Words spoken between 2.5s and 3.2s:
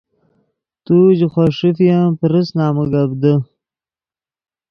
نمن گپ